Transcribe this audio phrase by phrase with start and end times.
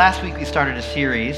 [0.00, 1.36] Last week we started a series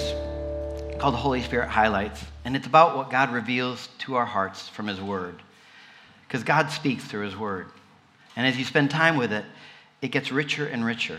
[1.01, 4.87] called the Holy Spirit Highlights, and it's about what God reveals to our hearts from
[4.87, 5.43] His Word.
[6.29, 7.67] Because God speaks through His Word.
[8.37, 9.45] And as you spend time with it,
[10.01, 11.19] it gets richer and richer.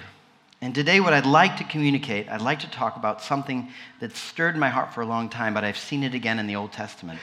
[0.62, 3.68] And today, what I'd like to communicate, I'd like to talk about something
[4.00, 6.56] that stirred my heart for a long time, but I've seen it again in the
[6.56, 7.20] Old Testament.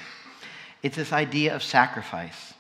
[0.83, 2.53] It's this idea of sacrifice.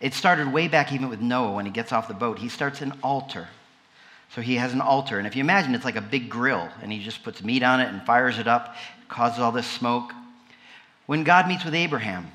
[0.00, 2.38] It started way back even with Noah when he gets off the boat.
[2.38, 3.48] He starts an altar.
[4.34, 5.18] So he has an altar.
[5.18, 7.80] And if you imagine, it's like a big grill, and he just puts meat on
[7.80, 8.74] it and fires it up,
[9.08, 10.12] causes all this smoke.
[11.06, 12.30] When God meets with Abraham,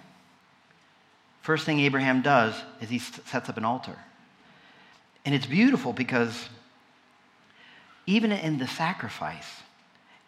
[1.41, 3.95] first thing Abraham does is he sets up an altar.
[5.25, 6.49] And it's beautiful because
[8.05, 9.61] even in the sacrifice,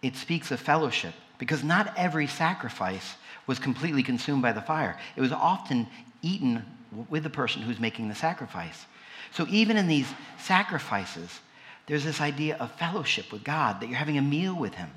[0.02, 3.16] it speaks of fellowship because not every sacrifice
[3.48, 4.98] was completely consumed by the fire.
[5.16, 5.88] It was often
[6.22, 6.64] eaten
[7.10, 8.86] with the person who's making the sacrifice.
[9.32, 10.08] So even in these
[10.38, 11.42] sacrifices,
[11.88, 14.90] there's this idea of fellowship with God, that you're having a meal with Him.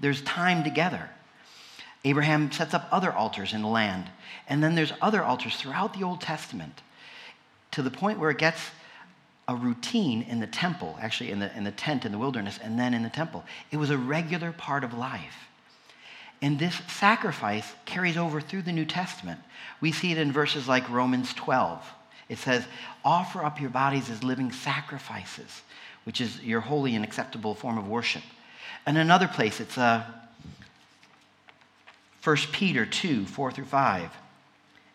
[0.00, 1.08] There's time together.
[2.04, 4.10] Abraham sets up other altars in the land.
[4.48, 6.82] And then there's other altars throughout the Old Testament
[7.70, 8.60] to the point where it gets
[9.48, 12.78] a routine in the temple, actually in the, in the tent in the wilderness, and
[12.78, 13.44] then in the temple.
[13.70, 15.48] It was a regular part of life.
[16.40, 19.40] And this sacrifice carries over through the New Testament.
[19.80, 21.84] We see it in verses like Romans 12.
[22.28, 22.64] It says,
[23.04, 25.62] Offer up your bodies as living sacrifices,
[26.04, 28.22] which is your holy and acceptable form of worship.
[28.86, 30.04] And another place, it's uh,
[32.22, 34.10] 1 Peter 2 4 through 5.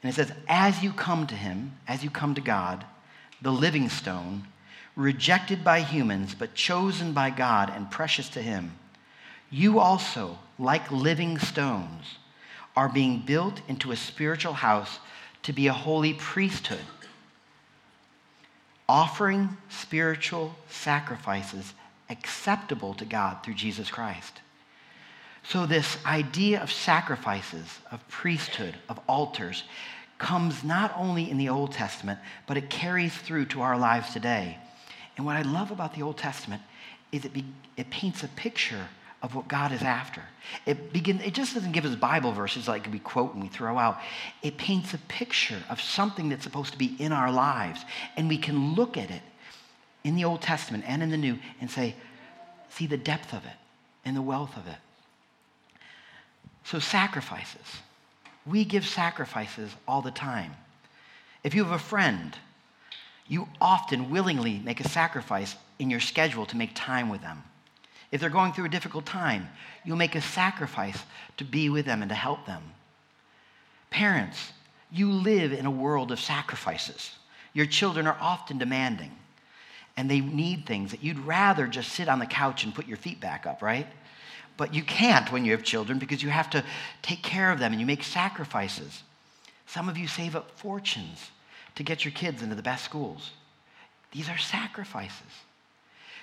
[0.03, 2.85] And it says, As you come to him, as you come to God,
[3.41, 4.47] the living stone,
[4.95, 8.71] rejected by humans, but chosen by God and precious to him,
[9.49, 12.17] you also, like living stones,
[12.75, 14.99] are being built into a spiritual house
[15.43, 16.85] to be a holy priesthood,
[18.89, 21.73] offering spiritual sacrifices
[22.09, 24.41] acceptable to God through Jesus Christ.
[25.43, 29.63] So, this idea of sacrifices, of priesthood, of altars,
[30.17, 34.57] comes not only in the Old Testament, but it carries through to our lives today.
[35.15, 36.61] And what I love about the Old Testament
[37.11, 37.45] is it, be,
[37.77, 38.87] it paints a picture
[39.21, 40.21] of what God is after.
[40.65, 43.77] It, begin, it just doesn't give us Bible verses like we quote and we throw
[43.77, 43.97] out.
[44.43, 47.83] It paints a picture of something that's supposed to be in our lives.
[48.15, 49.21] And we can look at it
[50.03, 51.95] in the Old Testament and in the New and say,
[52.69, 53.57] see the depth of it
[54.05, 54.77] and the wealth of it.
[56.63, 57.81] So, sacrifices.
[58.45, 60.53] We give sacrifices all the time.
[61.43, 62.37] If you have a friend,
[63.27, 67.43] you often willingly make a sacrifice in your schedule to make time with them.
[68.11, 69.49] If they're going through a difficult time,
[69.83, 70.97] you'll make a sacrifice
[71.37, 72.63] to be with them and to help them.
[73.89, 74.51] Parents,
[74.91, 77.11] you live in a world of sacrifices.
[77.53, 79.11] Your children are often demanding,
[79.97, 82.97] and they need things that you'd rather just sit on the couch and put your
[82.97, 83.87] feet back up, right?
[84.55, 86.63] But you can't when you have children because you have to
[87.01, 89.03] take care of them and you make sacrifices.
[89.67, 91.31] Some of you save up fortunes
[91.75, 93.31] to get your kids into the best schools.
[94.11, 95.21] These are sacrifices.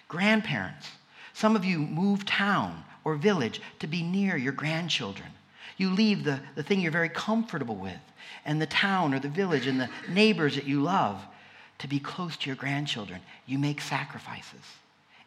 [0.08, 0.88] Grandparents,
[1.34, 5.28] some of you move town or village to be near your grandchildren.
[5.76, 8.00] You leave the, the thing you're very comfortable with
[8.46, 11.20] and the town or the village and the neighbors that you love
[11.80, 13.20] to be close to your grandchildren.
[13.46, 14.62] You make sacrifices.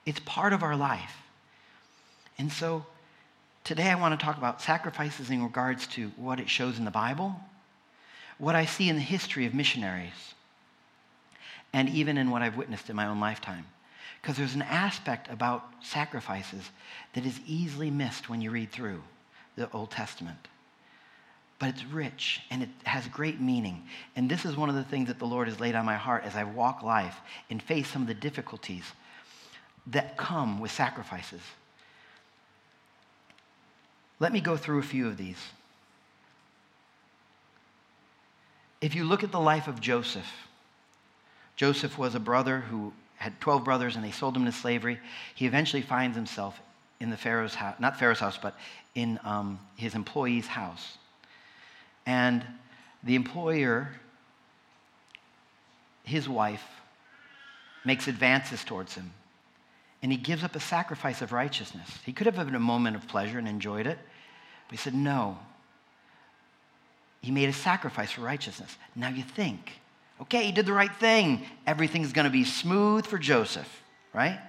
[0.05, 1.17] It's part of our life.
[2.39, 2.85] And so
[3.67, 6.89] Today, I want to talk about sacrifices in regards to what it shows in the
[6.89, 7.35] Bible,
[8.37, 10.33] what I see in the history of missionaries,
[11.73, 13.65] and even in what I've witnessed in my own lifetime.
[14.21, 16.69] Because there's an aspect about sacrifices
[17.13, 19.01] that is easily missed when you read through
[19.55, 20.47] the Old Testament.
[21.59, 23.83] But it's rich and it has great meaning.
[24.15, 26.23] And this is one of the things that the Lord has laid on my heart
[26.23, 27.17] as I walk life
[27.49, 28.83] and face some of the difficulties
[29.87, 31.41] that come with sacrifices.
[34.19, 35.37] Let me go through a few of these.
[38.81, 40.31] If you look at the life of Joseph,
[41.55, 44.99] Joseph was a brother who had 12 brothers and they sold him to slavery.
[45.35, 46.59] He eventually finds himself
[46.99, 48.55] in the Pharaoh's house, not Pharaoh's house, but
[48.95, 50.97] in um, his employee's house.
[52.05, 52.43] And
[53.03, 53.89] the employer,
[56.03, 56.63] his wife,
[57.85, 59.11] makes advances towards him.
[60.03, 61.89] and he gives up a sacrifice of righteousness.
[62.05, 63.97] He could have had a moment of pleasure and enjoyed it,
[64.67, 65.39] but he said, No.
[67.21, 68.77] He made a sacrifice for righteousness.
[68.95, 69.79] Now you think,
[70.21, 71.45] okay, he did the right thing.
[71.65, 73.83] Everything's going to be smooth for Joseph,
[74.13, 74.39] right?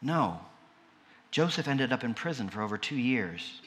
[0.00, 0.40] No.
[1.30, 3.60] Joseph ended up in prison for over two years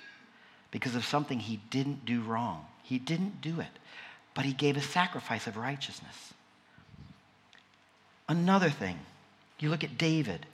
[0.72, 2.66] because of something he didn't do wrong.
[2.84, 3.80] He didn't do it,
[4.34, 6.34] but he gave a sacrifice of righteousness.
[8.28, 9.00] Another thing,
[9.60, 10.46] you look at David.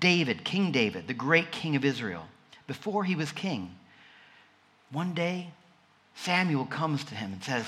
[0.00, 2.26] David, King David, the great king of Israel,
[2.66, 3.74] before he was king,
[4.92, 5.52] one day
[6.14, 7.66] Samuel comes to him and says,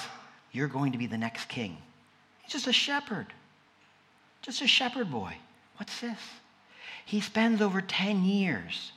[0.53, 1.79] You're going to be the next king.
[2.43, 3.27] He's just a shepherd,
[4.43, 5.35] just a shepherd boy.
[5.79, 6.19] What's this?
[7.05, 8.93] He spends over 10 years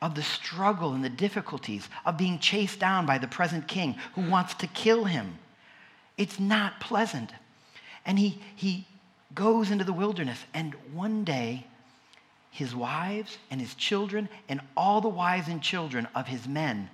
[0.00, 4.28] of the struggle and the difficulties of being chased down by the present king who
[4.28, 5.38] wants to kill him.
[6.16, 7.30] It's not pleasant.
[8.04, 8.86] And he, he
[9.34, 11.66] goes into the wilderness, and one day,
[12.50, 16.90] his wives and his children and all the wives and children of his men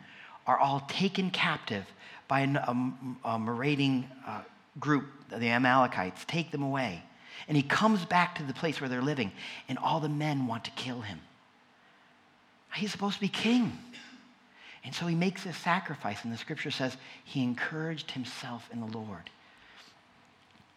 [0.47, 1.85] are all taken captive
[2.29, 2.93] by a, a,
[3.25, 4.43] a marauding uh,
[4.79, 7.03] group, the Amalekites, take them away.
[7.49, 9.33] And he comes back to the place where they're living,
[9.69, 11.21] and all the men want to kill him.
[12.75, 13.79] He's supposed to be king.
[14.85, 18.87] And so he makes this sacrifice, and the scripture says he encouraged himself in the
[18.87, 19.31] Lord.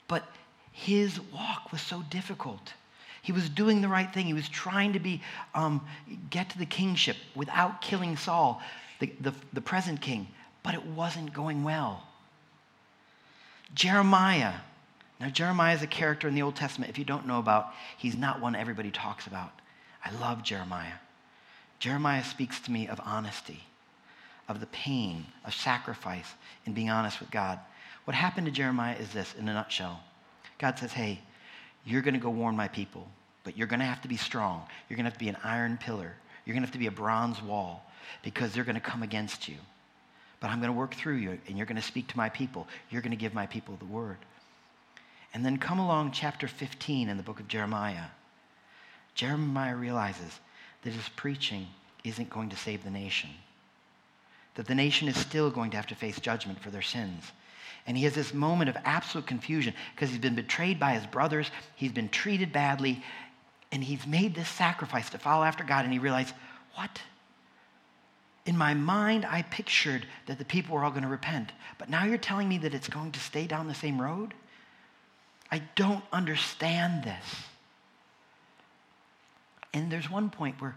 [0.07, 0.23] But
[0.71, 2.73] his walk was so difficult.
[3.21, 4.25] He was doing the right thing.
[4.25, 5.21] He was trying to be,
[5.53, 5.85] um,
[6.29, 8.61] get to the kingship without killing Saul,
[8.99, 10.27] the, the, the present king,
[10.63, 12.03] but it wasn't going well.
[13.73, 14.53] Jeremiah.
[15.19, 17.67] Now, Jeremiah is a character in the Old Testament, if you don't know about,
[17.97, 19.51] he's not one everybody talks about.
[20.03, 20.93] I love Jeremiah.
[21.79, 23.63] Jeremiah speaks to me of honesty,
[24.47, 26.33] of the pain, of sacrifice,
[26.65, 27.59] and being honest with God.
[28.05, 30.01] What happened to Jeremiah is this, in a nutshell
[30.61, 31.19] God says, hey,
[31.85, 33.07] you're going to go warn my people,
[33.43, 34.61] but you're going to have to be strong.
[34.87, 36.13] You're going to have to be an iron pillar.
[36.45, 37.83] You're going to have to be a bronze wall
[38.21, 39.55] because they're going to come against you.
[40.41, 42.67] But I'm going to work through you, and you're going to speak to my people.
[42.89, 44.17] You're going to give my people the word.
[45.33, 48.07] And then come along chapter 15 in the book of Jeremiah.
[49.15, 50.39] Jeremiah realizes
[50.81, 51.67] that his preaching
[52.03, 53.29] isn't going to save the nation,
[54.55, 57.31] that the nation is still going to have to face judgment for their sins.
[57.87, 61.51] And he has this moment of absolute confusion because he's been betrayed by his brothers,
[61.75, 63.03] he's been treated badly,
[63.71, 65.85] and he's made this sacrifice to follow after God.
[65.85, 66.33] And he realized,
[66.75, 67.01] what?
[68.51, 71.53] In my mind, I pictured that the people were all going to repent.
[71.77, 74.33] But now you're telling me that it's going to stay down the same road?
[75.49, 77.45] I don't understand this.
[79.73, 80.75] And there's one point where,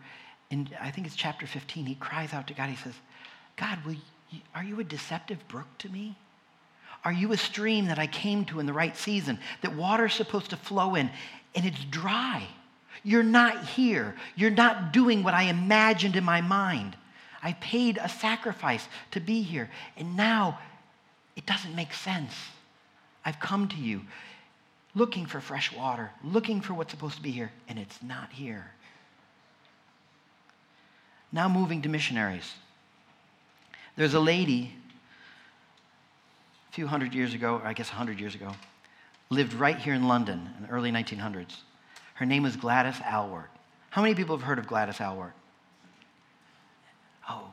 [0.51, 2.69] in I think it's chapter 15, he cries out to God.
[2.69, 2.95] He says,
[3.57, 3.81] God,
[4.31, 6.17] you, are you a deceptive brook to me?
[7.05, 10.51] Are you a stream that I came to in the right season, that water's supposed
[10.51, 11.11] to flow in,
[11.57, 12.47] and it's dry?
[13.03, 14.15] You're not here.
[14.37, 16.97] You're not doing what I imagined in my mind.
[17.45, 20.59] I paid a sacrifice to be here, and now
[21.37, 22.33] it doesn't make sense.
[23.23, 24.01] I've come to you
[24.95, 28.71] looking for fresh water, looking for what's supposed to be here, and it's not here.
[31.33, 32.51] Now, moving to missionaries.
[33.97, 34.73] There's a lady
[36.71, 38.53] a few hundred years ago, or I guess 100 years ago,
[39.29, 41.57] lived right here in London in the early 1900s.
[42.15, 43.49] Her name was Gladys Aylward.
[43.91, 45.33] How many people have heard of Gladys Aylward?
[47.29, 47.51] Oh,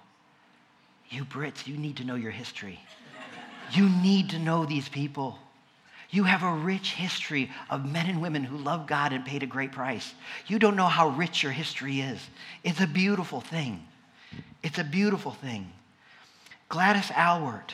[1.09, 2.79] you Brits, you need to know your history.
[3.71, 5.37] You need to know these people.
[6.09, 9.47] You have a rich history of men and women who love God and paid a
[9.47, 10.13] great price.
[10.47, 12.19] You don't know how rich your history is.
[12.63, 13.87] It's a beautiful thing.
[14.61, 15.71] It's a beautiful thing.
[16.67, 17.73] Gladys Aylward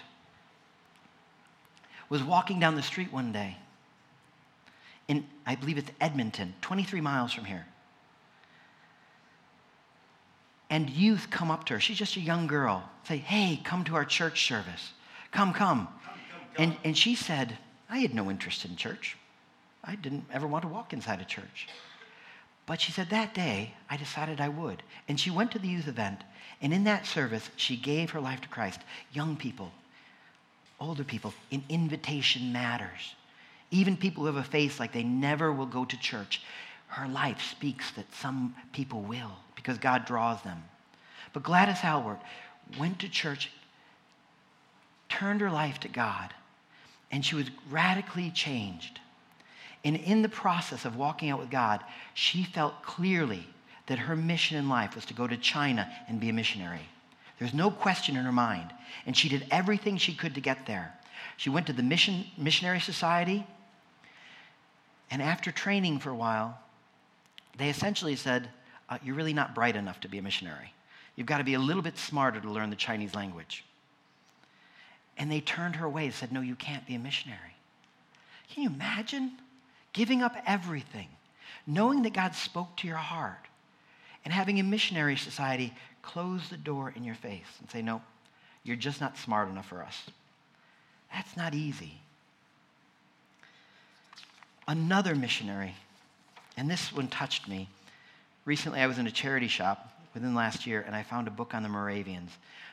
[2.10, 3.58] was walking down the street one day
[5.08, 7.66] in, I believe it's Edmonton, 23 miles from here.
[10.70, 11.80] And youth come up to her.
[11.80, 12.88] She's just a young girl.
[13.08, 14.92] Say, hey, come to our church service.
[15.32, 15.88] Come, come.
[15.88, 16.42] come, come.
[16.58, 17.58] And, and she said,
[17.90, 19.18] I had no interest in church.
[19.84, 21.68] I didn't ever want to walk inside a church.
[22.66, 24.84] But she said, that day, I decided I would.
[25.08, 26.22] And she went to the youth event.
[26.62, 28.82] And in that service, she gave her life to Christ.
[29.14, 29.72] Young people,
[30.80, 33.16] older people, an invitation matters.
[33.72, 36.42] Even people who have a face like they never will go to church,
[36.88, 40.64] her life speaks that some people will because God draws them.
[41.34, 42.20] But Gladys Aylward
[42.80, 43.52] went to church,
[45.10, 46.34] turned her life to God,
[47.12, 49.00] and she was radically changed.
[49.84, 53.48] And in the process of walking out with God, she felt clearly
[53.88, 56.88] that her mission in life was to go to China and be a missionary.
[57.40, 58.74] There's no question in her mind.
[59.06, 60.94] And she did everything she could to get there.
[61.38, 63.46] She went to the mission, Missionary Society.
[65.12, 66.60] And after training for a while,
[67.58, 68.50] they essentially said,
[68.90, 70.74] uh, You're really not bright enough to be a missionary.
[71.16, 73.64] You've got to be a little bit smarter to learn the Chinese language.
[75.18, 77.56] And they turned her away and said, No, you can't be a missionary.
[78.54, 79.32] Can you imagine
[79.94, 81.08] giving up everything,
[81.66, 83.48] knowing that God spoke to your heart,
[84.24, 88.02] and having a missionary society close the door in your face and say, No,
[88.64, 90.04] you're just not smart enough for us?
[91.14, 92.02] That's not easy.
[94.68, 95.74] Another missionary,
[96.58, 97.70] and this one touched me.
[98.46, 101.54] Recently, I was in a charity shop within last year, and I found a book
[101.54, 102.32] on the Moravians.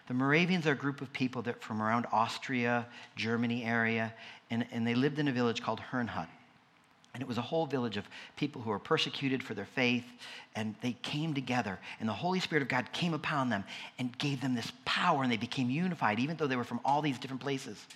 [0.08, 2.86] The Moravians are a group of people that from around Austria,
[3.16, 4.14] Germany area,
[4.50, 6.26] and, and they lived in a village called Herrnhut.
[7.12, 8.04] And it was a whole village of
[8.36, 10.04] people who were persecuted for their faith,
[10.56, 13.64] and they came together, and the Holy Spirit of God came upon them
[13.98, 17.02] and gave them this power, and they became unified, even though they were from all
[17.02, 17.86] these different places.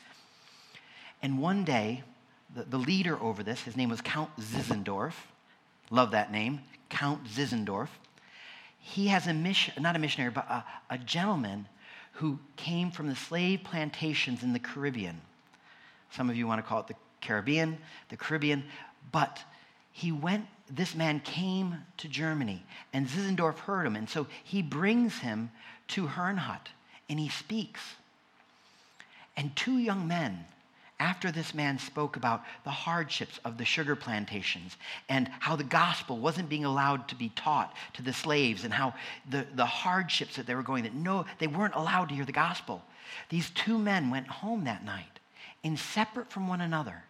[1.23, 2.05] And one day,
[2.55, 5.15] the, the leader over this, his name was Count Zinzendorf.
[5.91, 7.89] Love that name, Count Zinzendorf.
[8.79, 11.67] He has a mission, not a missionary, but a, a gentleman
[12.13, 15.21] who came from the slave plantations in the Caribbean.
[16.11, 17.79] Some of you want to call it the Caribbean,
[18.09, 18.65] the Caribbean,
[19.13, 19.43] but
[19.93, 25.19] he went, this man came to Germany, and Zinzendorf heard him, and so he brings
[25.19, 25.51] him
[25.89, 26.69] to Herrnhut,
[27.09, 27.81] and he speaks.
[29.37, 30.45] And two young men
[31.01, 34.77] after this man spoke about the hardships of the sugar plantations
[35.09, 38.93] and how the gospel wasn't being allowed to be taught to the slaves and how
[39.31, 42.33] the, the hardships that they were going that no they weren't allowed to hear the
[42.33, 42.83] gospel.
[43.29, 45.21] These two men went home that night
[45.63, 47.05] and separate from one another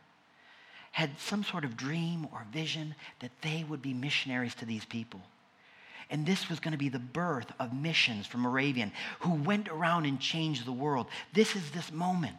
[0.93, 5.21] had some sort of dream or vision that they would be missionaries to these people.
[6.11, 10.07] And this was going to be the birth of missions from moravian who went around
[10.07, 11.07] and changed the world.
[11.33, 12.37] This is this moment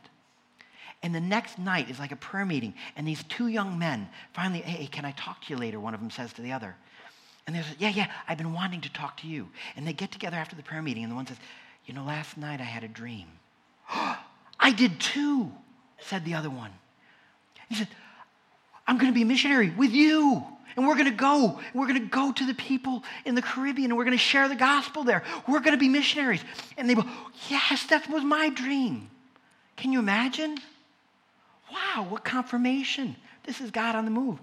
[1.01, 2.73] and the next night is like a prayer meeting.
[2.95, 5.79] And these two young men finally, hey, can I talk to you later?
[5.79, 6.75] One of them says to the other.
[7.47, 9.47] And they say, yeah, yeah, I've been wanting to talk to you.
[9.75, 11.37] And they get together after the prayer meeting, and the one says,
[11.85, 13.27] you know, last night I had a dream.
[13.89, 15.51] I did too,
[15.99, 16.71] said the other one.
[17.69, 17.87] He said,
[18.85, 20.43] I'm going to be a missionary with you.
[20.75, 21.59] And we're going to go.
[21.73, 24.47] We're going to go to the people in the Caribbean and we're going to share
[24.47, 25.23] the gospel there.
[25.47, 26.43] We're going to be missionaries.
[26.77, 27.05] And they go,
[27.49, 29.09] Yes, that was my dream.
[29.75, 30.57] Can you imagine?
[31.71, 33.15] Wow, what confirmation.
[33.43, 34.39] This is God on the move.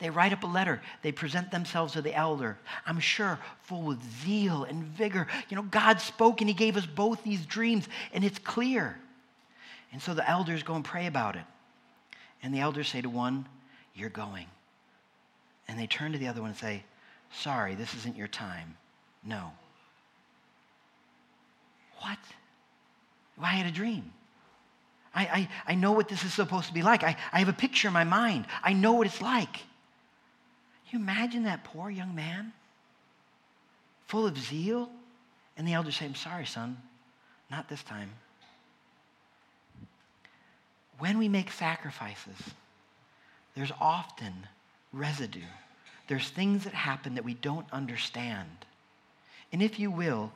[0.00, 0.80] They write up a letter.
[1.02, 2.58] They present themselves to the elder.
[2.86, 5.26] I'm sure full with zeal and vigor.
[5.50, 8.98] You know, God spoke and He gave us both these dreams, and it's clear.
[9.92, 11.44] And so the elders go and pray about it.
[12.42, 13.46] And the elders say to one,
[13.94, 14.46] You're going.
[15.68, 16.82] And they turn to the other one and say,
[17.32, 18.76] Sorry, this isn't your time.
[19.22, 19.52] No.
[22.00, 22.18] What?
[23.36, 24.12] Well, I had a dream.
[25.14, 27.02] I, I, I know what this is supposed to be like.
[27.02, 28.46] I, I have a picture in my mind.
[28.62, 29.52] I know what it's like.
[29.52, 32.52] Can you imagine that poor young man?
[34.06, 34.88] Full of zeal?
[35.56, 36.76] And the elder say, I'm sorry, son,
[37.50, 38.10] not this time.
[40.98, 42.36] When we make sacrifices,
[43.54, 44.32] there's often
[44.92, 45.40] residue.
[46.08, 48.48] There's things that happen that we don't understand.
[49.52, 50.32] And if you will,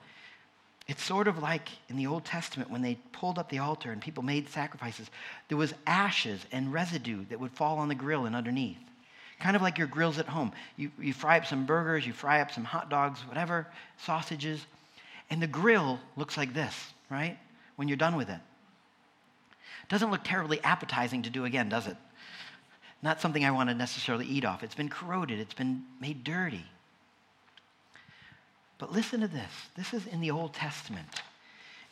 [0.86, 4.02] it's sort of like in the Old Testament when they pulled up the altar and
[4.02, 5.10] people made sacrifices,
[5.48, 8.78] there was ashes and residue that would fall on the grill and underneath.
[9.40, 10.52] Kind of like your grills at home.
[10.76, 13.66] You, you fry up some burgers, you fry up some hot dogs, whatever,
[13.98, 14.64] sausages,
[15.30, 17.38] and the grill looks like this, right?
[17.76, 18.40] When you're done with it.
[19.88, 21.96] Doesn't look terribly appetizing to do again, does it?
[23.02, 24.62] Not something I want to necessarily eat off.
[24.62, 26.64] It's been corroded, it's been made dirty.
[28.78, 29.50] But listen to this.
[29.76, 31.22] This is in the Old Testament.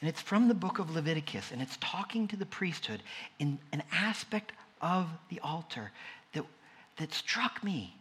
[0.01, 3.03] And it's from the book of Leviticus, and it's talking to the priesthood
[3.39, 5.93] in an aspect of the altar
[6.33, 6.45] that,
[6.97, 7.95] that struck me.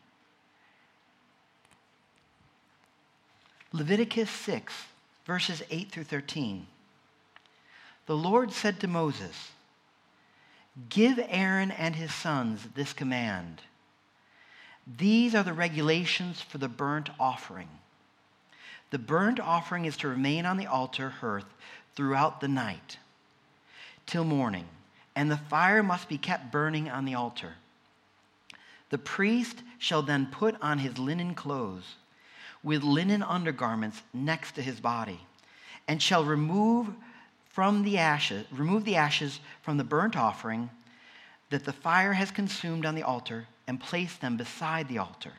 [3.72, 4.74] Leviticus 6,
[5.26, 6.66] verses 8 through 13.
[8.08, 9.52] The Lord said to Moses,
[10.90, 13.62] Give Aaron and his sons this command.
[14.98, 17.70] These are the regulations for the burnt offering.
[18.92, 21.46] The burnt offering is to remain on the altar hearth
[21.96, 22.98] throughout the night
[24.06, 24.68] till morning,
[25.16, 27.54] and the fire must be kept burning on the altar.
[28.90, 31.96] The priest shall then put on his linen clothes
[32.64, 35.22] with linen undergarments next to his body,
[35.88, 36.88] and shall remove
[37.50, 40.70] from the ashes, remove the ashes from the burnt offering
[41.50, 45.34] that the fire has consumed on the altar, and place them beside the altar.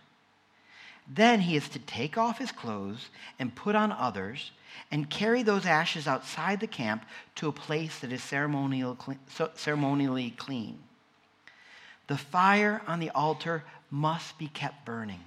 [1.06, 4.52] Then he is to take off his clothes and put on others
[4.90, 7.04] and carry those ashes outside the camp
[7.36, 10.78] to a place that is ceremonially clean.
[12.06, 15.20] The fire on the altar must be kept burning.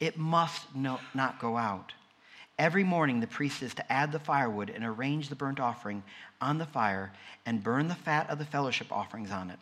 [0.00, 1.92] It must no, not go out.
[2.58, 6.02] Every morning, the priest is to add the firewood and arrange the burnt offering
[6.40, 7.12] on the fire
[7.46, 9.58] and burn the fat of the fellowship offerings on it.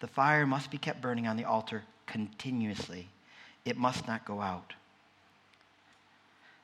[0.00, 3.08] The fire must be kept burning on the altar continuously,
[3.64, 4.74] it must not go out.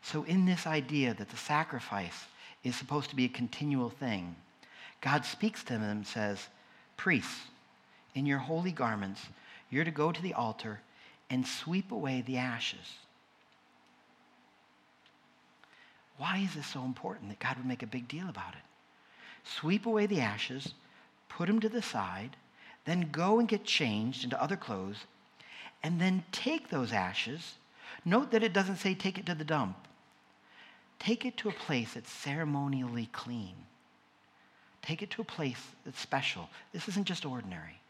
[0.03, 2.27] So, in this idea that the sacrifice
[2.65, 4.35] is supposed to be a continual thing,
[5.01, 6.49] God speaks to them and says,
[6.97, 7.47] Priests,
[8.15, 9.23] in your holy garments,
[9.71, 10.81] you're to go to the altar
[11.29, 12.99] and sweep away the ashes.
[16.19, 18.61] Why is this so important that God would make a big deal about it?
[19.45, 20.75] Sweep away the ashes,
[21.31, 22.37] put them to the side,
[22.85, 25.07] then go and get changed into other clothes,
[25.83, 27.55] and then take those ashes.
[28.05, 29.77] Note that it doesn't say take it to the dump.
[30.99, 33.55] Take it to a place that's ceremonially clean.
[34.83, 36.49] Take it to a place that's special.
[36.73, 37.81] This isn't just ordinary.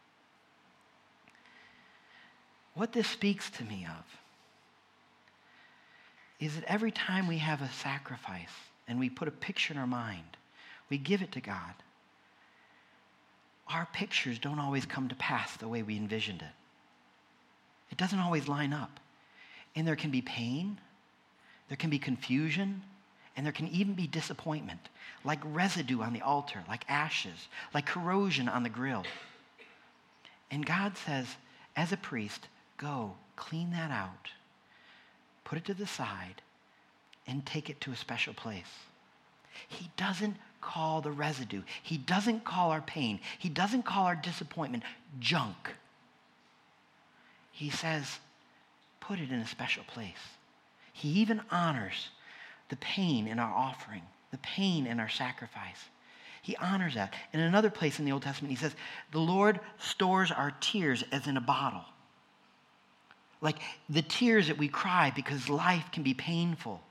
[2.73, 4.05] What this speaks to me of
[6.39, 8.53] is that every time we have a sacrifice
[8.87, 10.37] and we put a picture in our mind,
[10.89, 11.73] we give it to God,
[13.67, 16.60] our pictures don't always come to pass the way we envisioned it.
[17.91, 18.99] It doesn't always line up.
[19.75, 20.79] And there can be pain,
[21.67, 22.81] there can be confusion,
[23.37, 24.89] and there can even be disappointment,
[25.23, 29.03] like residue on the altar, like ashes, like corrosion on the grill.
[30.49, 31.27] And God says,
[31.75, 34.29] as a priest, go clean that out,
[35.45, 36.41] put it to the side,
[37.25, 38.65] and take it to a special place.
[39.67, 44.83] He doesn't call the residue, He doesn't call our pain, He doesn't call our disappointment
[45.19, 45.55] junk.
[47.51, 48.19] He says,
[48.99, 50.13] put it in a special place.
[50.93, 52.09] He even honors
[52.69, 55.89] the pain in our offering, the pain in our sacrifice.
[56.41, 57.13] He honors that.
[57.33, 58.75] In another place in the Old Testament, he says,
[59.11, 61.83] The Lord stores our tears as in a bottle.
[63.41, 63.57] Like
[63.89, 66.81] the tears that we cry because life can be painful.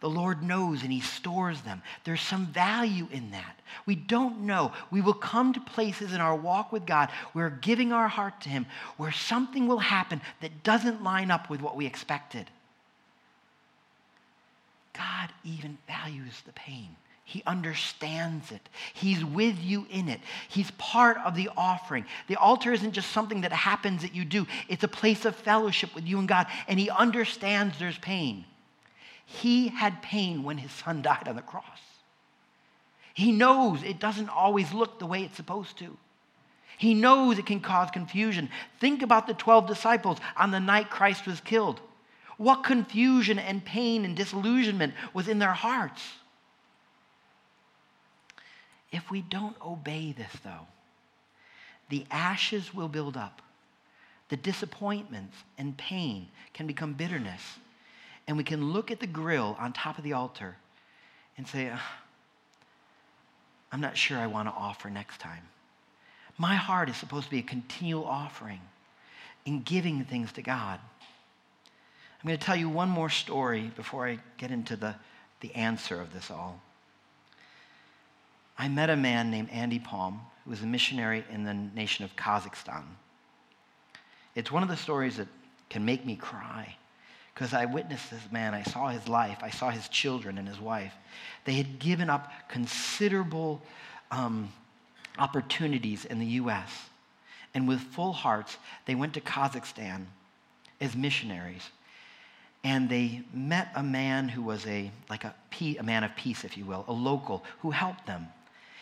[0.00, 1.82] The Lord knows and He stores them.
[2.04, 3.58] There's some value in that.
[3.84, 4.72] We don't know.
[4.90, 8.48] We will come to places in our walk with God where giving our heart to
[8.48, 12.48] Him, where something will happen that doesn't line up with what we expected.
[14.92, 16.96] God even values the pain.
[17.24, 18.68] He understands it.
[18.94, 20.20] He's with you in it.
[20.48, 22.06] He's part of the offering.
[22.26, 25.94] The altar isn't just something that happens that you do, it's a place of fellowship
[25.94, 28.44] with you and God, and He understands there's pain.
[29.30, 31.64] He had pain when His son died on the cross.
[33.12, 35.96] He knows it doesn't always look the way it's supposed to.
[36.78, 38.48] He knows it can cause confusion.
[38.80, 41.80] Think about the 12 disciples on the night Christ was killed.
[42.38, 46.02] What confusion and pain and disillusionment was in their hearts.
[48.90, 50.66] If we don't obey this, though,
[51.90, 53.42] the ashes will build up.
[54.30, 57.42] The disappointments and pain can become bitterness.
[58.28, 60.54] And we can look at the grill on top of the altar
[61.38, 61.98] and say, ah,
[63.72, 65.42] I'm not sure I want to offer next time.
[66.36, 68.60] My heart is supposed to be a continual offering
[69.46, 70.78] in giving things to God.
[72.22, 74.94] I'm going to tell you one more story before I get into the,
[75.40, 76.60] the answer of this all.
[78.58, 82.14] I met a man named Andy Palm, who was a missionary in the nation of
[82.16, 82.82] Kazakhstan.
[84.34, 85.28] It's one of the stories that
[85.70, 86.76] can make me cry
[87.38, 88.52] because I witnessed this man.
[88.52, 90.92] I saw his life, I saw his children and his wife.
[91.44, 93.62] They had given up considerable
[94.10, 94.52] um,
[95.20, 96.68] opportunities in the U.S.
[97.54, 100.06] And with full hearts, they went to Kazakhstan
[100.80, 101.62] as missionaries
[102.64, 105.32] and they met a man who was a like a,
[105.78, 108.26] a man of peace if you will a local who helped them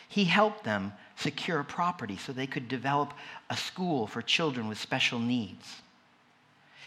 [0.07, 3.13] he helped them secure property so they could develop
[3.51, 5.81] a school for children with special needs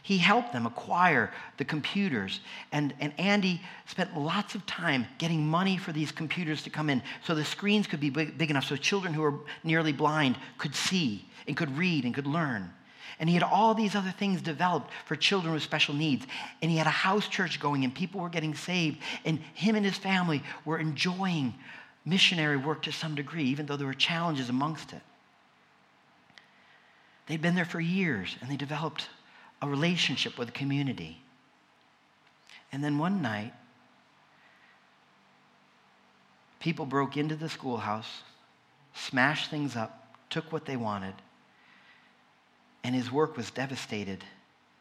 [0.02, 2.40] he helped them acquire the computers
[2.72, 7.02] and, and andy spent lots of time getting money for these computers to come in
[7.24, 9.34] so the screens could be big, big enough so children who were
[9.64, 12.70] nearly blind could see and could read and could learn
[13.20, 16.26] and he had all these other things developed for children with special needs.
[16.62, 18.96] And he had a house church going, and people were getting saved.
[19.26, 21.52] And him and his family were enjoying
[22.06, 25.02] missionary work to some degree, even though there were challenges amongst it.
[27.26, 29.10] They'd been there for years, and they developed
[29.62, 31.20] a relationship with the community.
[32.72, 33.52] And then one night,
[36.60, 38.22] people broke into the schoolhouse,
[38.94, 41.14] smashed things up, took what they wanted,
[42.84, 44.24] and his work was devastated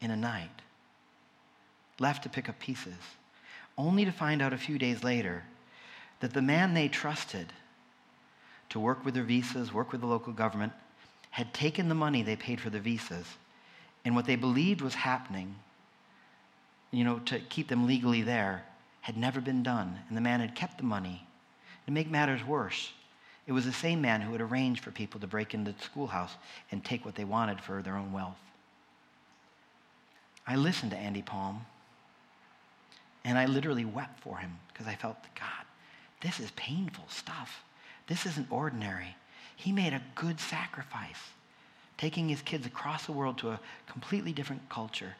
[0.00, 0.62] in a night,
[1.98, 2.94] left to pick up pieces,
[3.76, 5.44] only to find out a few days later
[6.20, 7.52] that the man they trusted
[8.68, 10.72] to work with their visas, work with the local government,
[11.30, 13.26] had taken the money they paid for the visas,
[14.04, 15.56] and what they believed was happening
[16.90, 18.64] you know, to keep them legally there
[19.02, 21.26] had never been done, and the man had kept the money.
[21.86, 22.92] To make matters worse,
[23.46, 26.34] it was the same man who had arranged for people to break into the schoolhouse
[26.70, 28.38] and take what they wanted for their own wealth.
[30.46, 31.64] I listened to Andy Palm,
[33.24, 35.64] and I literally wept for him because I felt, God,
[36.20, 37.62] this is painful stuff.
[38.08, 39.16] This isn't ordinary.
[39.56, 41.20] He made a good sacrifice,
[42.00, 45.14] taking his kids across the world to a completely different culture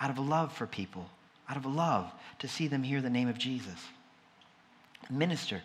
[0.00, 1.06] out of a love for people,
[1.50, 3.78] out of a love to see them hear the name of Jesus.
[5.10, 5.60] Minister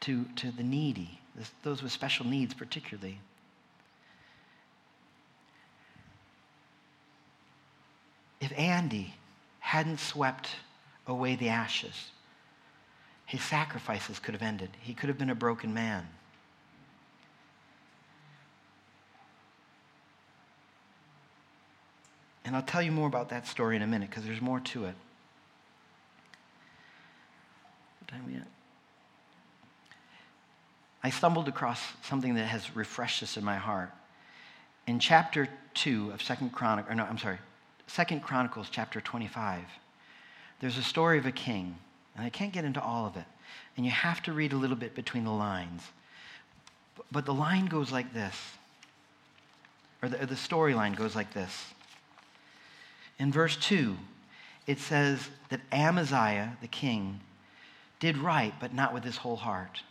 [0.00, 1.18] to, to the needy,
[1.62, 3.18] those with special needs particularly.
[8.42, 9.14] If Andy
[9.60, 10.50] hadn't swept
[11.06, 12.10] away the ashes,
[13.24, 14.68] his sacrifices could have ended.
[14.82, 16.06] He could have been a broken man.
[22.44, 24.84] And I'll tell you more about that story in a minute because there's more to
[24.84, 24.94] it.
[28.06, 28.46] Time we at?
[31.02, 33.90] I stumbled across something that has refreshed this in my heart.
[34.86, 37.38] In chapter 2 of Second Chronicles, or no, I'm sorry,
[37.86, 39.64] Second Chronicles chapter 25,
[40.60, 41.76] there's a story of a king,
[42.16, 43.24] and I can't get into all of it,
[43.76, 45.82] and you have to read a little bit between the lines.
[47.10, 48.36] But the line goes like this,
[50.02, 51.64] or the, the storyline goes like this.
[53.24, 53.96] In verse 2,
[54.66, 57.20] it says that Amaziah, the king,
[57.98, 59.82] did right, but not with his whole heart.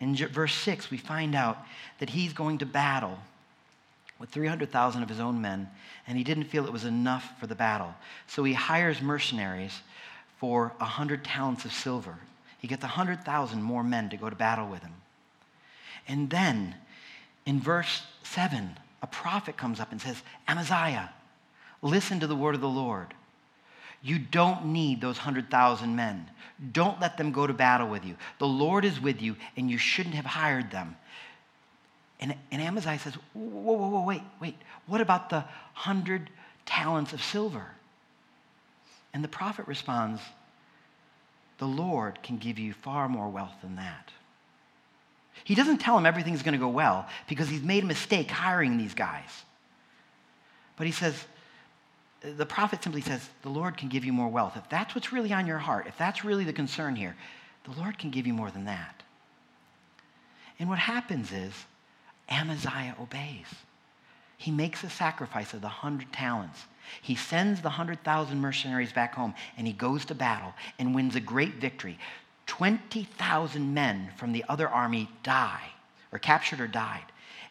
[0.00, 1.58] In verse 6, we find out
[2.00, 3.16] that he's going to battle
[4.18, 5.70] with 300,000 of his own men,
[6.08, 7.94] and he didn't feel it was enough for the battle.
[8.26, 9.82] So he hires mercenaries
[10.38, 12.16] for 100 talents of silver.
[12.58, 14.94] He gets 100,000 more men to go to battle with him.
[16.08, 16.74] And then
[17.46, 21.10] in verse 7, a prophet comes up and says, Amaziah,
[21.82, 23.14] Listen to the word of the Lord.
[24.02, 26.28] You don't need those 100,000 men.
[26.72, 28.16] Don't let them go to battle with you.
[28.38, 30.96] The Lord is with you, and you shouldn't have hired them.
[32.18, 34.56] And, and Amaziah says, Whoa, whoa, whoa, wait, wait.
[34.86, 36.28] What about the 100
[36.66, 37.66] talents of silver?
[39.12, 40.20] And the prophet responds,
[41.58, 44.10] The Lord can give you far more wealth than that.
[45.44, 48.76] He doesn't tell him everything's going to go well because he's made a mistake hiring
[48.76, 49.30] these guys.
[50.76, 51.14] But he says,
[52.22, 54.56] the prophet simply says, The Lord can give you more wealth.
[54.56, 57.16] If that's what's really on your heart, if that's really the concern here,
[57.64, 59.02] the Lord can give you more than that.
[60.58, 61.52] And what happens is
[62.28, 63.46] Amaziah obeys.
[64.36, 66.64] He makes a sacrifice of the hundred talents.
[67.02, 71.16] He sends the hundred thousand mercenaries back home and he goes to battle and wins
[71.16, 71.98] a great victory.
[72.46, 75.70] 20,000 men from the other army die,
[76.10, 77.04] or captured or died.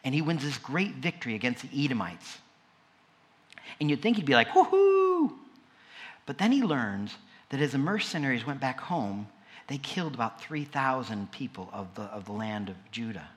[0.04, 2.40] And he wins this great victory against the Edomites.
[3.80, 5.32] And you'd think he'd be like, woohoo!
[6.26, 7.16] But then he learns
[7.50, 9.28] that as the mercenaries went back home,
[9.68, 13.28] they killed about 3,000 people of the, of the land of Judah.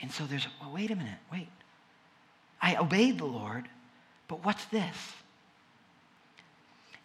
[0.00, 1.48] And so there's, well, wait a minute, wait.
[2.60, 3.68] I obeyed the Lord,
[4.28, 4.96] but what's this?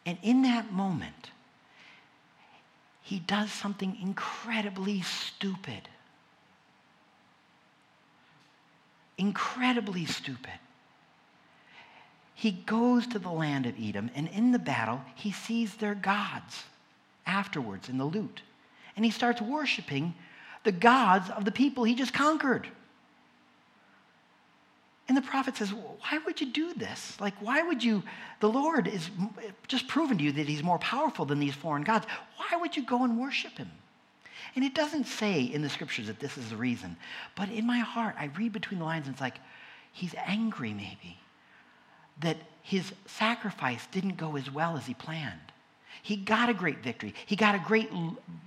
[0.05, 1.31] And in that moment,
[3.01, 5.87] he does something incredibly stupid.
[9.17, 10.59] Incredibly stupid
[12.41, 16.63] he goes to the land of Edom, and in the battle, he sees their gods
[17.27, 18.41] afterwards in the loot.
[18.95, 20.15] And he starts worshiping
[20.63, 22.67] the gods of the people he just conquered.
[25.07, 27.15] And the prophet says, Why would you do this?
[27.21, 28.01] Like, why would you?
[28.39, 29.11] The Lord is
[29.67, 32.07] just proven to you that he's more powerful than these foreign gods.
[32.37, 33.69] Why would you go and worship him?
[34.55, 36.97] And it doesn't say in the scriptures that this is the reason.
[37.35, 39.37] But in my heart, I read between the lines and it's like,
[39.91, 41.19] he's angry maybe
[42.21, 45.39] that his sacrifice didn't go as well as he planned.
[46.03, 47.13] He got a great victory.
[47.25, 47.91] He got a great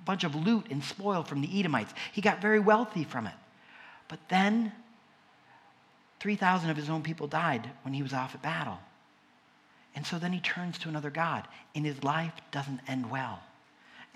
[0.05, 1.93] bunch of loot and spoil from the Edomites.
[2.13, 3.35] He got very wealthy from it.
[4.09, 4.73] But then
[6.21, 8.79] 3,000 of his own people died when he was off at battle.
[9.95, 13.41] And so then he turns to another God, and his life doesn't end well.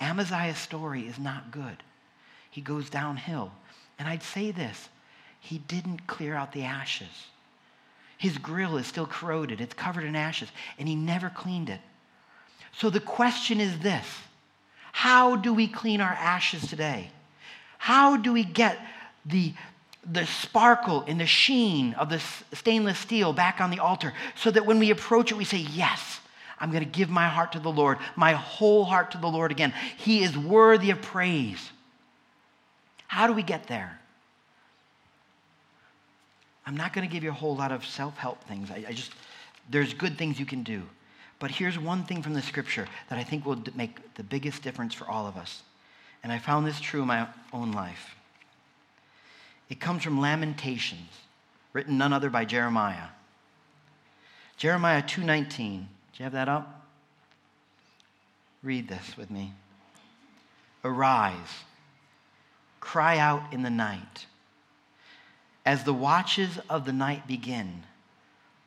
[0.01, 1.83] Amaziah's story is not good.
[2.51, 3.53] He goes downhill.
[3.99, 4.89] And I'd say this
[5.41, 7.29] he didn't clear out the ashes.
[8.19, 11.81] His grill is still corroded, it's covered in ashes, and he never cleaned it.
[12.77, 14.07] So the question is this
[14.93, 17.11] How do we clean our ashes today?
[17.79, 18.77] How do we get
[19.25, 19.55] the,
[20.05, 22.21] the sparkle and the sheen of the
[22.53, 26.19] stainless steel back on the altar so that when we approach it, we say, Yes,
[26.59, 29.53] I'm going to give my heart to the Lord, my whole heart to the Lord
[29.53, 29.73] again.
[29.97, 31.71] He is worthy of praise.
[33.07, 33.99] How do we get there?
[36.69, 38.71] I'm not going to give you a whole lot of self help things.
[38.71, 39.13] I, I, just,
[39.71, 40.83] there's good things you can do.
[41.39, 44.93] But here's one thing from the scripture that I think will make the biggest difference
[44.93, 45.63] for all of us.
[46.23, 48.15] And I found this true in my own life.
[49.71, 51.09] It comes from Lamentations,
[51.73, 53.09] written none other by Jeremiah.
[54.59, 55.87] Jeremiah 2:19.
[56.13, 56.87] Do you have that up?
[58.63, 59.55] Read this with me.
[60.85, 61.63] Arise,
[62.79, 64.27] cry out in the night.
[65.69, 67.83] As the watches of the night begin,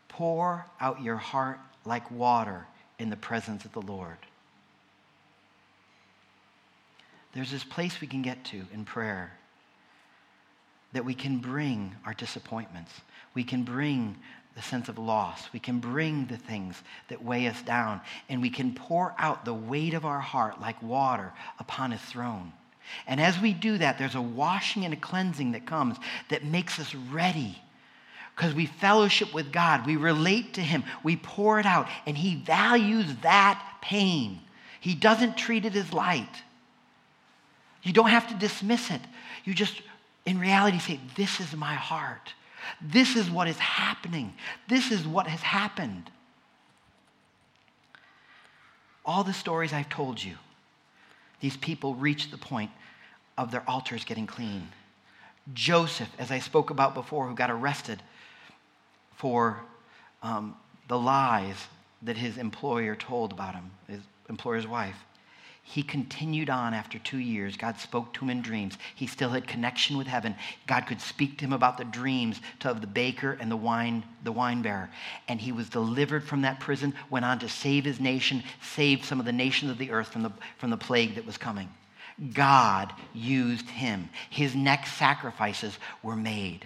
[0.08, 2.68] pour out your heart like water
[3.00, 4.20] in the presence of the Lord.
[7.34, 9.32] There's this place we can get to in prayer
[10.94, 12.92] that we can bring our disappointments.
[13.34, 14.16] We can bring
[14.56, 15.52] the sense of loss.
[15.54, 19.56] We can bring the things that weigh us down, and we can pour out the
[19.56, 22.54] weight of our heart like water upon his throne.
[23.08, 25.98] And as we do that, there's a washing and a cleansing that comes
[26.30, 27.62] that makes us ready.
[28.36, 32.36] Because we fellowship with God, we relate to Him, we pour it out, and He
[32.36, 34.40] values that pain.
[34.80, 36.44] He doesn't treat it as light.
[37.84, 39.02] You don't have to dismiss it.
[39.44, 39.82] You just,
[40.26, 42.34] in reality, say, This is my heart.
[42.82, 44.34] This is what is happening.
[44.68, 46.10] This is what has happened.
[49.04, 50.36] All the stories I've told you,
[51.40, 52.72] these people reached the point
[53.38, 54.68] of their altars getting clean.
[55.54, 58.02] Joseph, as I spoke about before, who got arrested
[59.16, 59.62] for
[60.22, 60.56] um,
[60.88, 61.68] the lies
[62.04, 64.96] that his employer told about him, his employer's wife.
[65.64, 67.56] He continued on after two years.
[67.56, 68.78] God spoke to him in dreams.
[68.96, 70.36] He still had connection with heaven.
[70.68, 74.32] God could speak to him about the dreams of the baker and the wine, the
[74.32, 74.90] wine bearer.
[75.28, 79.20] And he was delivered from that prison, went on to save his nation, save some
[79.20, 81.70] of the nations of the earth from the, from the plague that was coming.
[82.34, 84.10] God used him.
[84.30, 86.66] His next sacrifices were made.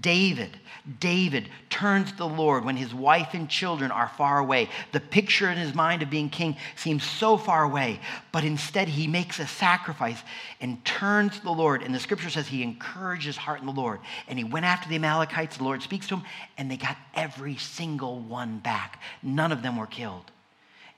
[0.00, 0.58] David,
[1.00, 4.70] David turns to the Lord when his wife and children are far away.
[4.92, 9.06] The picture in his mind of being king seems so far away, but instead he
[9.06, 10.22] makes a sacrifice
[10.62, 11.82] and turns to the Lord.
[11.82, 14.00] And the scripture says he encouraged his heart in the Lord.
[14.28, 15.58] And he went after the Amalekites.
[15.58, 16.24] The Lord speaks to him,
[16.56, 19.02] and they got every single one back.
[19.22, 20.30] None of them were killed.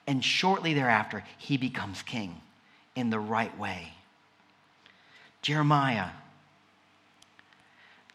[0.06, 2.40] And shortly thereafter, he becomes king
[2.94, 3.92] in the right way.
[5.42, 6.10] Jeremiah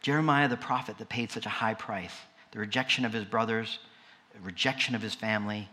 [0.01, 2.15] Jeremiah, the prophet that paid such a high price,
[2.51, 3.79] the rejection of his brothers,
[4.41, 5.67] rejection of his family,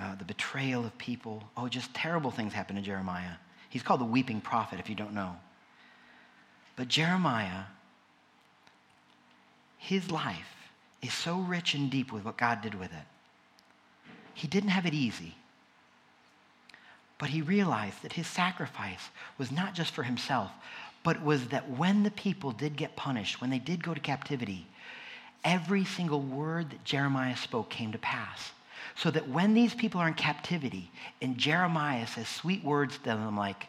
[0.00, 1.42] uh, the betrayal of people.
[1.56, 3.34] Oh, just terrible things happened to Jeremiah.
[3.68, 5.36] He's called the weeping prophet, if you don't know.
[6.76, 7.64] But Jeremiah,
[9.76, 10.56] his life
[11.02, 13.06] is so rich and deep with what God did with it.
[14.32, 15.36] He didn't have it easy.
[17.24, 19.08] But he realized that his sacrifice
[19.38, 20.50] was not just for himself,
[21.02, 24.66] but was that when the people did get punished, when they did go to captivity,
[25.42, 28.52] every single word that Jeremiah spoke came to pass.
[28.94, 30.90] So that when these people are in captivity
[31.22, 33.68] and Jeremiah says sweet words to them like,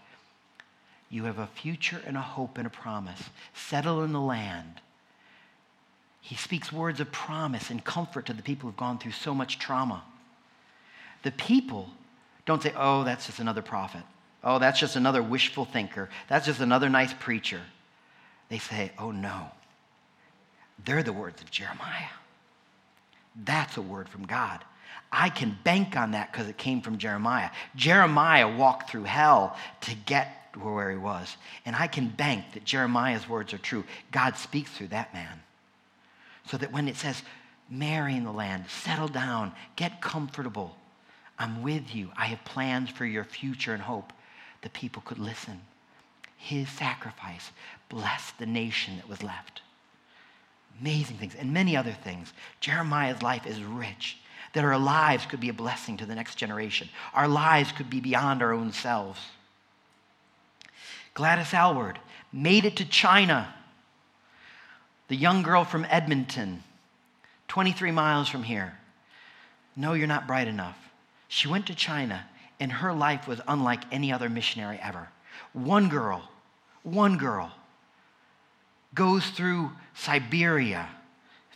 [1.09, 4.81] You have a future and a hope and a promise, settle in the land.
[6.19, 9.59] He speaks words of promise and comfort to the people who've gone through so much
[9.59, 10.03] trauma.
[11.23, 11.91] The people
[12.45, 14.03] don't say, Oh, that's just another prophet.
[14.45, 16.07] Oh, that's just another wishful thinker.
[16.27, 17.61] That's just another nice preacher.
[18.49, 19.47] They say, oh no.
[20.85, 22.09] They're the words of Jeremiah.
[23.43, 24.63] That's a word from God.
[25.11, 27.49] I can bank on that because it came from Jeremiah.
[27.75, 31.37] Jeremiah walked through hell to get where he was.
[31.65, 33.83] And I can bank that Jeremiah's words are true.
[34.11, 35.41] God speaks through that man.
[36.47, 37.23] So that when it says,
[37.69, 40.75] marry in the land, settle down, get comfortable,
[41.37, 42.11] I'm with you.
[42.17, 44.13] I have plans for your future and hope
[44.61, 45.61] the people could listen.
[46.37, 47.51] His sacrifice
[47.89, 49.61] blessed the nation that was left.
[50.81, 52.33] Amazing things, and many other things.
[52.59, 54.17] Jeremiah's life is rich,
[54.53, 56.89] that our lives could be a blessing to the next generation.
[57.13, 59.19] Our lives could be beyond our own selves.
[61.13, 61.97] Gladys Aylward
[62.31, 63.53] made it to China.
[65.07, 66.63] The young girl from Edmonton,
[67.47, 68.77] 23 miles from here.
[69.75, 70.77] No, you're not bright enough.
[71.27, 72.25] She went to China
[72.59, 75.09] and her life was unlike any other missionary ever.
[75.53, 76.29] One girl,
[76.83, 77.51] one girl
[78.93, 80.87] goes through Siberia,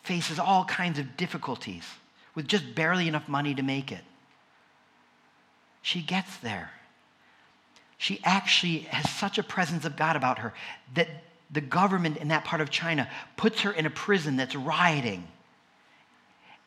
[0.03, 1.85] faces all kinds of difficulties
[2.35, 4.03] with just barely enough money to make it.
[5.81, 6.71] She gets there.
[7.97, 10.53] She actually has such a presence of God about her
[10.93, 11.07] that
[11.51, 15.27] the government in that part of China puts her in a prison that's rioting.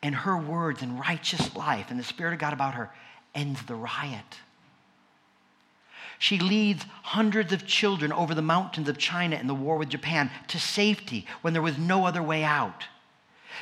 [0.03, 2.91] And her words and righteous life and the Spirit of God about her
[3.33, 4.39] ends the riot.
[6.19, 10.29] She leads hundreds of children over the mountains of China in the war with Japan
[10.49, 12.85] to safety when there was no other way out.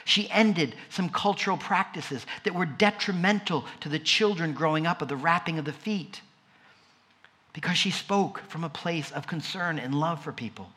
[0.03, 5.15] She ended some cultural practices that were detrimental to the children growing up of the
[5.15, 6.21] wrapping of the feet
[7.53, 10.69] because she spoke from a place of concern and love for people.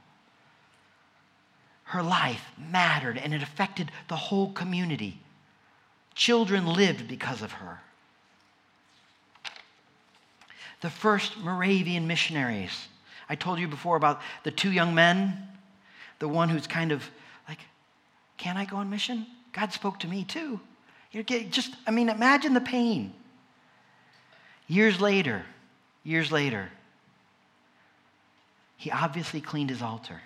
[1.84, 5.20] Her life mattered and it affected the whole community.
[6.14, 7.80] Children lived because of her.
[10.80, 12.88] The first Moravian missionaries.
[13.28, 15.48] I told you before about the two young men,
[16.18, 17.08] the one who's kind of
[17.48, 17.58] like,
[18.36, 19.26] Can I go on mission?
[19.52, 20.60] God spoke to me too.
[21.10, 23.14] You're just, I mean, imagine the pain.
[24.66, 25.44] Years later,
[26.02, 26.68] years later,
[28.76, 30.20] he obviously cleaned his altar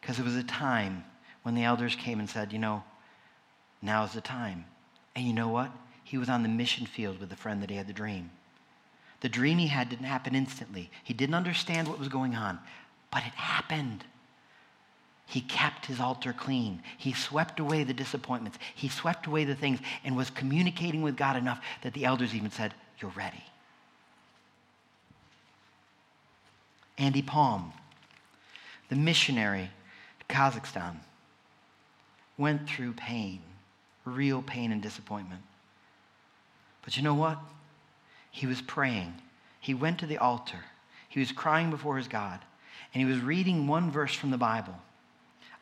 [0.00, 1.04] because it was a time
[1.42, 2.84] when the elders came and said, You know,
[3.86, 4.64] now's the time.
[5.14, 5.70] And you know what?
[6.04, 8.30] He was on the mission field with the friend that he had the dream.
[9.20, 10.90] The dream he had didn't happen instantly.
[11.02, 12.58] He didn't understand what was going on,
[13.10, 14.04] but it happened.
[15.26, 16.82] He kept his altar clean.
[16.98, 18.58] He swept away the disappointments.
[18.74, 22.50] He swept away the things and was communicating with God enough that the elders even
[22.50, 23.42] said, You're ready.
[26.98, 27.72] Andy Palm,
[28.88, 29.70] the missionary
[30.20, 30.96] to Kazakhstan,
[32.38, 33.40] went through pain,
[34.06, 35.42] real pain and disappointment.
[36.82, 37.38] But you know what?
[38.30, 39.14] He was praying.
[39.60, 40.64] He went to the altar.
[41.08, 42.40] He was crying before his God.
[42.94, 44.76] And he was reading one verse from the Bible,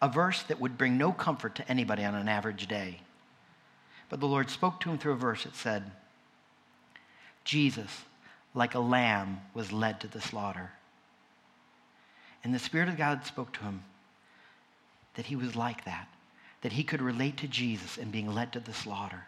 [0.01, 3.01] a verse that would bring no comfort to anybody on an average day.
[4.09, 5.91] But the Lord spoke to him through a verse that said,
[7.45, 8.05] Jesus,
[8.55, 10.71] like a lamb, was led to the slaughter.
[12.43, 13.83] And the Spirit of God spoke to him
[15.15, 16.09] that he was like that,
[16.65, 19.23] that he could relate to Jesus and being led to the slaughter,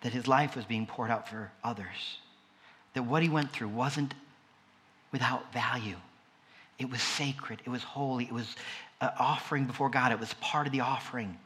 [0.00, 2.16] that his life was being poured out for others,
[2.94, 4.14] that what he went through wasn't
[5.12, 5.98] without value.
[6.78, 8.56] It was sacred, it was holy, it was
[9.02, 11.36] an offering before God, it was part of the offering.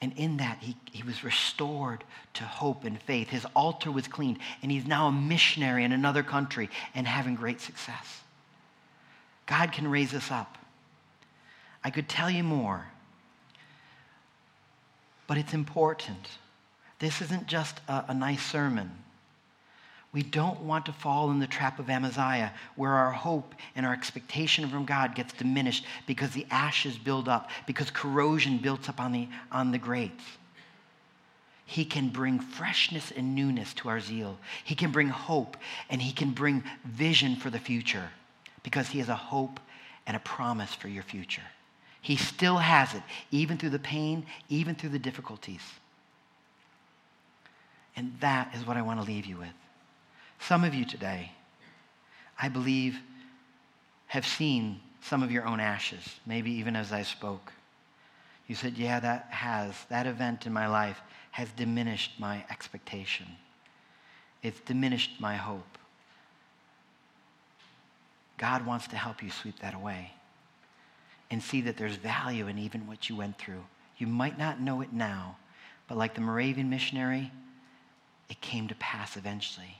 [0.00, 2.02] And in that, he, he was restored
[2.34, 3.28] to hope and faith.
[3.28, 7.60] His altar was cleaned, and he's now a missionary in another country and having great
[7.60, 8.22] success.
[9.46, 10.58] God can raise us up.
[11.84, 12.86] I could tell you more,
[15.26, 16.28] but it's important.
[16.98, 18.90] This isn't just a, a nice sermon.
[20.12, 23.94] We don't want to fall in the trap of Amaziah, where our hope and our
[23.94, 29.12] expectation from God gets diminished because the ashes build up, because corrosion builds up on
[29.12, 30.22] the, on the grates.
[31.64, 34.38] He can bring freshness and newness to our zeal.
[34.62, 35.56] He can bring hope
[35.88, 38.10] and he can bring vision for the future
[38.62, 39.58] because he has a hope
[40.06, 41.42] and a promise for your future.
[42.02, 45.62] He still has it, even through the pain, even through the difficulties.
[47.94, 49.54] And that is what I want to leave you with.
[50.40, 51.30] Some of you today,
[52.40, 52.98] I believe,
[54.08, 57.52] have seen some of your own ashes, maybe even as I spoke.
[58.48, 63.26] You said, Yeah, that has, that event in my life has diminished my expectation.
[64.42, 65.78] It's diminished my hope.
[68.38, 70.10] God wants to help you sweep that away
[71.32, 73.64] and see that there's value in even what you went through.
[73.96, 75.38] You might not know it now,
[75.88, 77.32] but like the Moravian missionary,
[78.28, 79.78] it came to pass eventually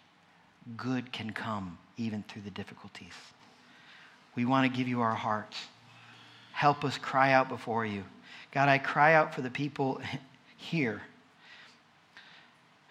[0.77, 3.12] good can come even through the difficulties.
[4.35, 5.59] We want to give you our hearts.
[6.53, 8.05] Help us cry out before you.
[8.53, 10.01] God, I cry out for the people
[10.57, 11.03] here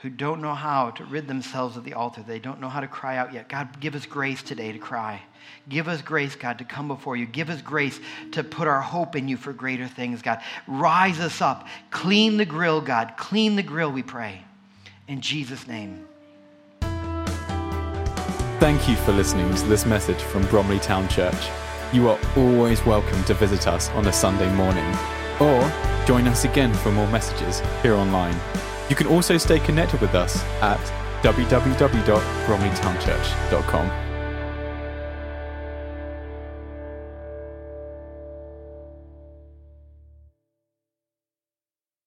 [0.01, 2.23] who don't know how to rid themselves of the altar.
[2.25, 3.47] They don't know how to cry out yet.
[3.47, 5.21] God, give us grace today to cry.
[5.69, 7.27] Give us grace, God, to come before you.
[7.27, 7.99] Give us grace
[8.31, 10.41] to put our hope in you for greater things, God.
[10.67, 11.67] Rise us up.
[11.91, 13.13] Clean the grill, God.
[13.15, 14.43] Clean the grill, we pray.
[15.07, 16.07] In Jesus' name.
[18.59, 21.49] Thank you for listening to this message from Bromley Town Church.
[21.93, 24.95] You are always welcome to visit us on a Sunday morning
[25.39, 25.71] or
[26.07, 28.35] join us again for more messages here online.
[28.91, 30.77] You can also stay connected with us at
[31.23, 34.10] www.bromleytownchurch.com.